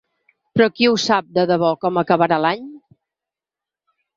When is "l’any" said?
2.47-2.67